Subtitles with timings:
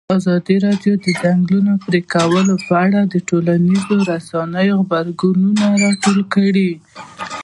[0.17, 6.69] ازادي راډیو د د ځنګلونو پرېکول په اړه د ټولنیزو رسنیو غبرګونونه راټول کړي.